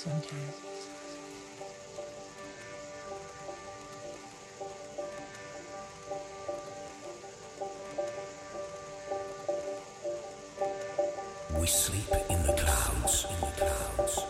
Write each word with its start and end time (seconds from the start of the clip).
sometimes. 0.00 0.56
We 11.60 11.66
sleep 11.66 12.08
in 12.30 12.42
the 12.46 12.54
clouds, 12.54 13.26
in 13.28 13.40
the 13.40 13.52
clouds, 13.58 14.29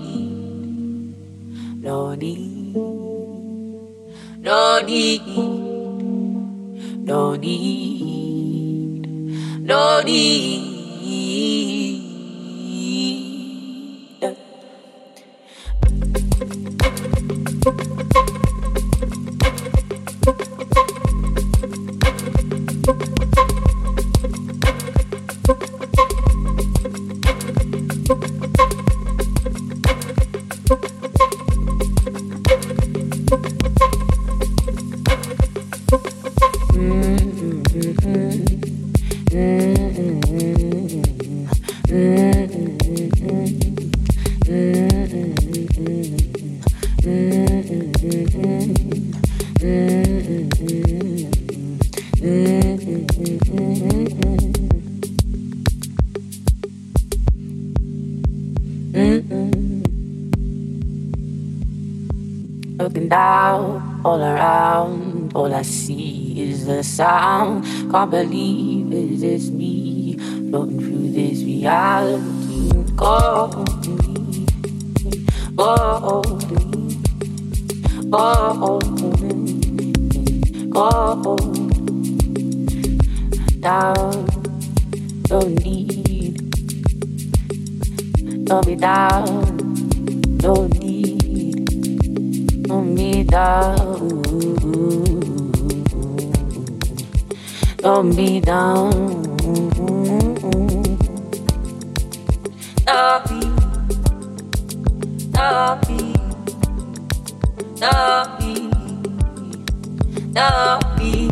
don't 110.33 110.97
be, 110.97 111.27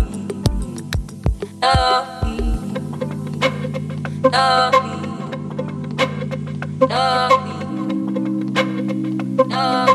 don't 1.62 2.24
me. 2.26 2.38
don't 6.88 7.46
be, 9.38 9.89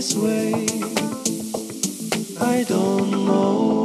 this 0.00 0.14
way. 0.14 0.54
I 2.40 2.64
don't 2.64 3.10
know. 3.10 3.79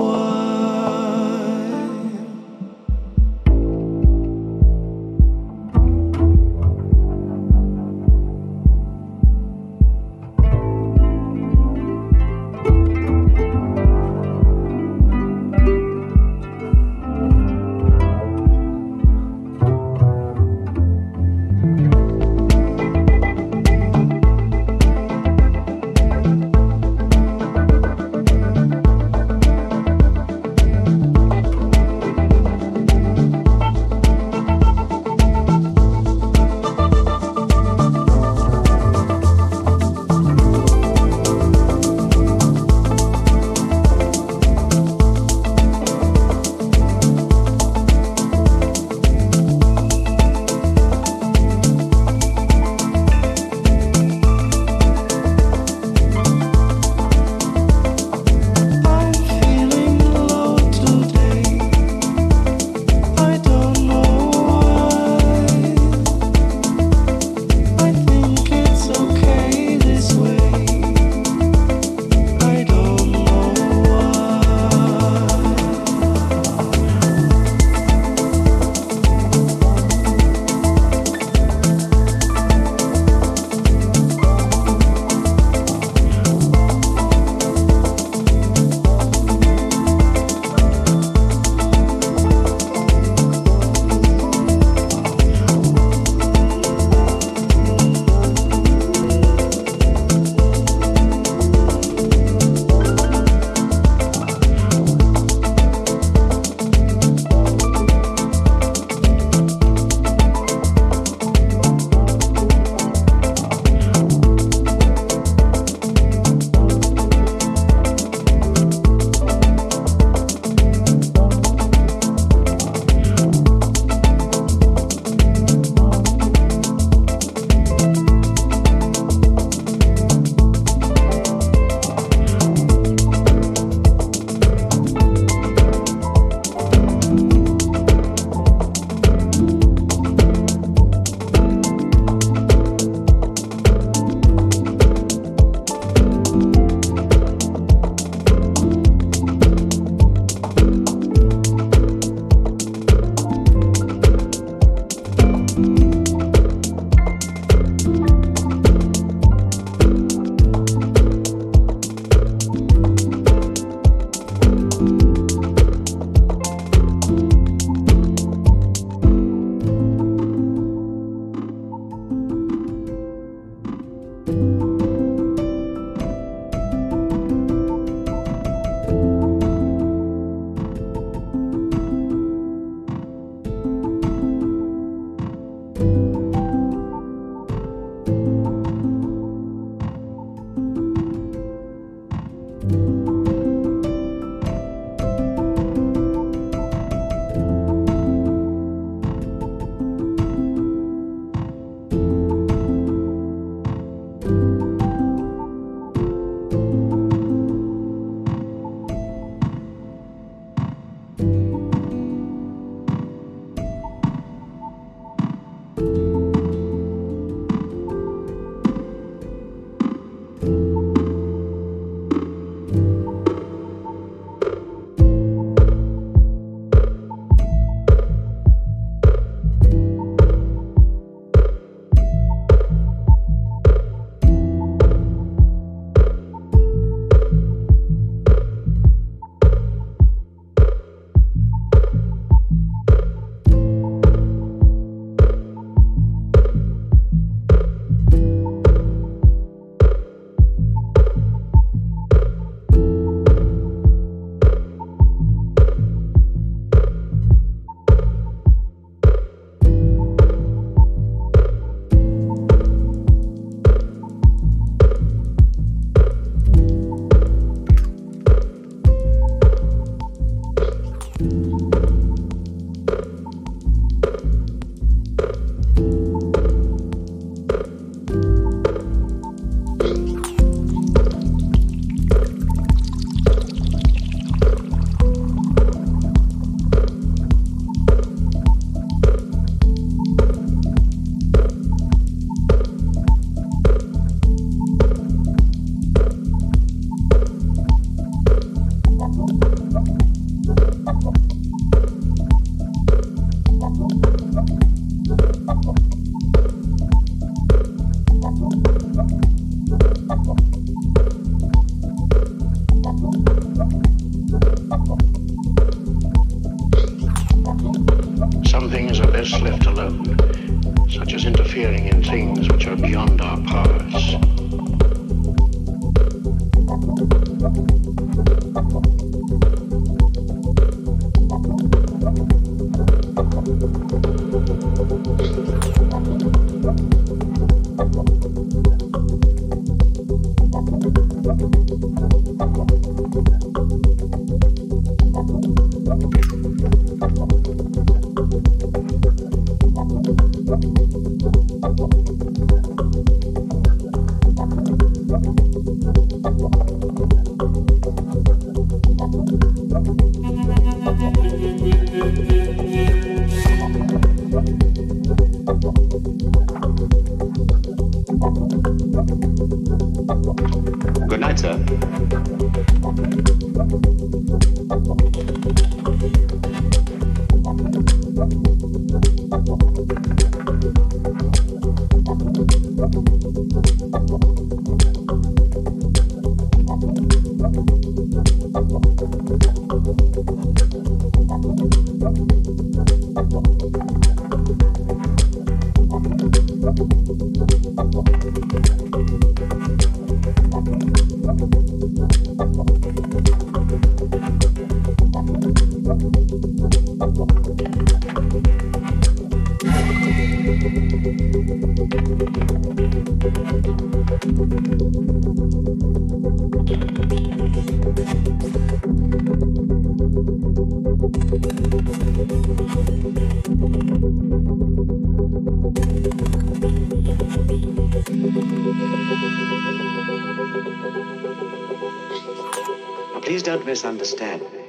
Be. 433.81 433.87
misunderstand 433.89 434.41
me. 434.41 434.59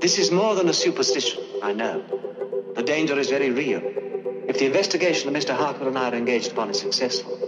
This 0.00 0.18
is 0.18 0.30
more 0.30 0.54
than 0.54 0.68
a 0.68 0.72
superstition, 0.72 1.44
I 1.62 1.72
know. 1.72 2.02
The 2.74 2.82
danger 2.82 3.18
is 3.18 3.28
very 3.28 3.50
real. 3.50 3.82
If 4.48 4.58
the 4.58 4.66
investigation 4.66 5.28
of 5.28 5.34
Mr. 5.34 5.54
Harker 5.54 5.88
and 5.88 5.98
I 5.98 6.10
are 6.10 6.14
engaged 6.14 6.52
upon 6.52 6.70
is 6.70 6.80
successful, 6.80 7.38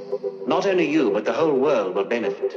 not 0.47 0.67
only 0.67 0.91
you, 0.91 1.11
but 1.11 1.25
the 1.25 1.33
whole 1.33 1.59
world 1.59 1.95
will 1.95 2.05
benefit. 2.05 2.52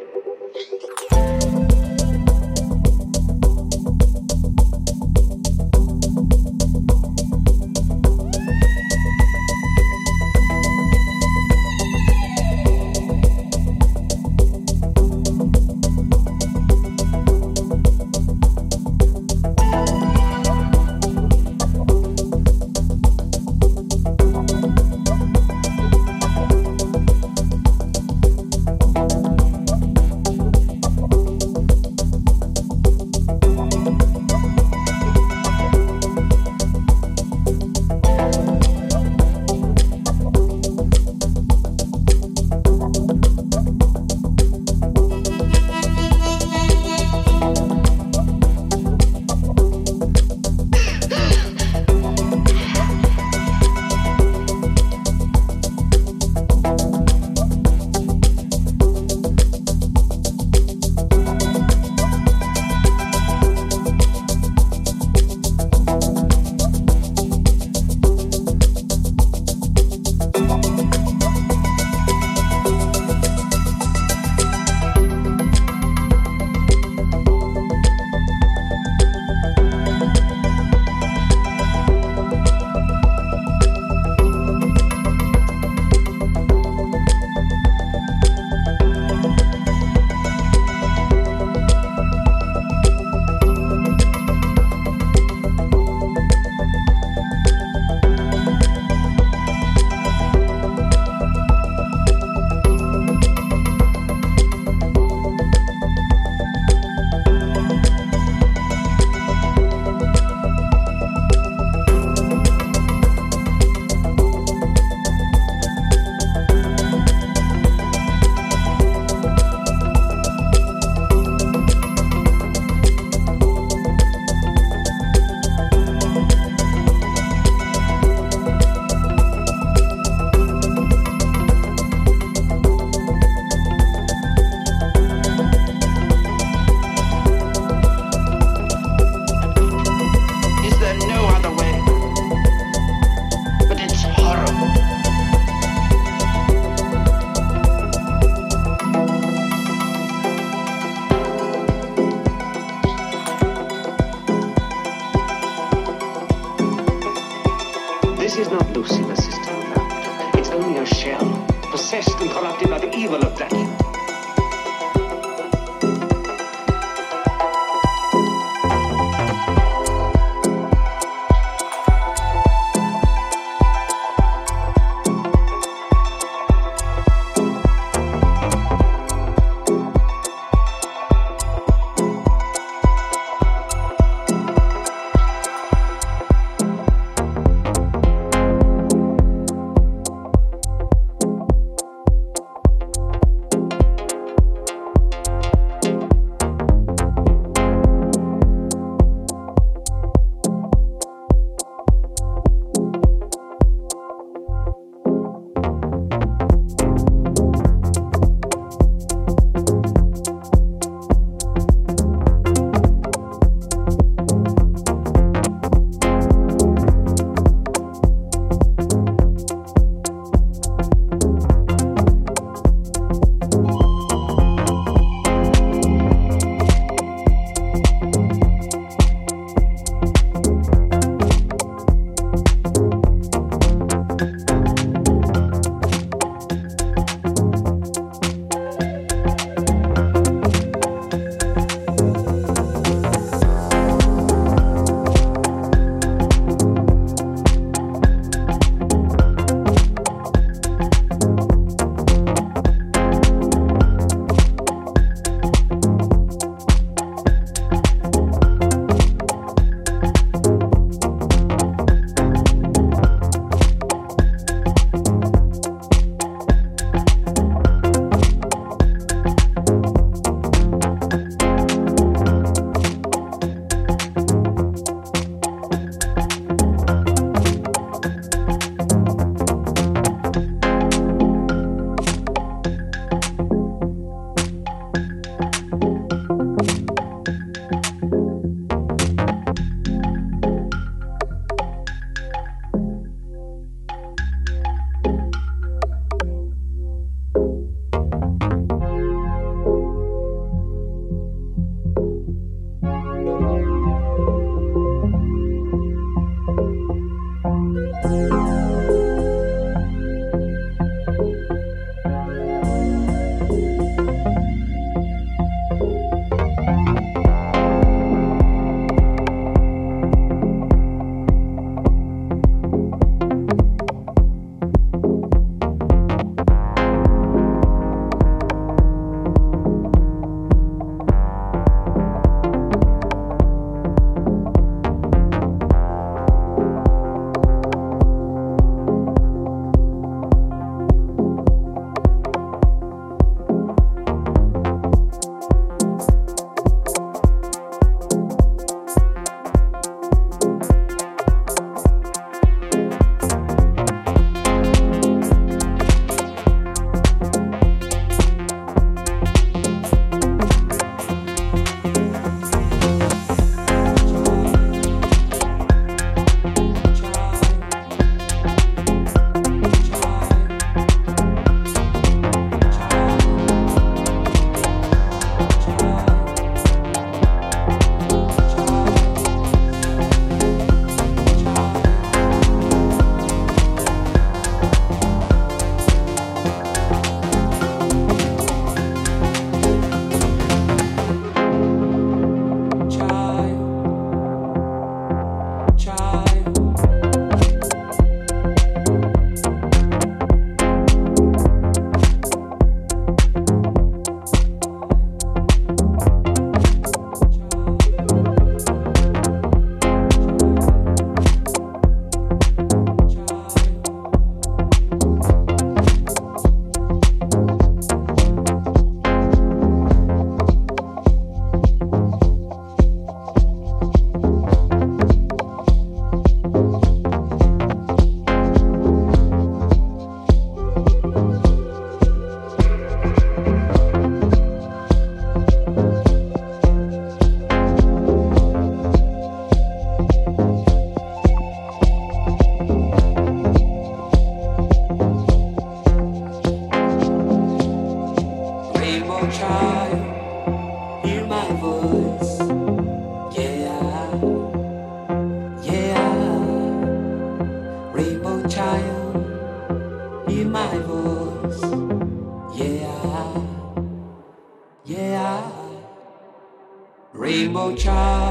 child. 467.76 468.25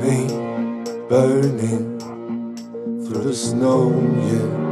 Me 0.00 0.26
burning 1.08 1.98
through 3.04 3.22
the 3.22 3.34
snow, 3.34 3.90
yeah. 4.22 4.65